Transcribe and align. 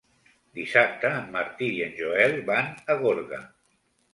Dissabte 0.59 1.11
en 1.17 1.27
Martí 1.35 1.69
i 1.75 1.85
en 1.89 1.93
Joel 2.01 2.35
van 2.51 2.73
a 2.95 2.97
Gorga. 3.05 3.45